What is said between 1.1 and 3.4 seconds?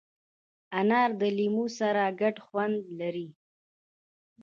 د لیمو سره ګډ خوند لري.